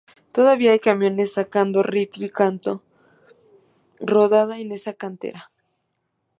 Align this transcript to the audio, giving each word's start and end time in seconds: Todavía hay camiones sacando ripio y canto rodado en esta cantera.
Todavía 0.31 0.71
hay 0.71 0.79
camiones 0.79 1.33
sacando 1.33 1.83
ripio 1.83 2.25
y 2.25 2.31
canto 2.31 2.81
rodado 3.99 4.53
en 4.53 4.71
esta 4.71 4.95
cantera. 4.95 5.51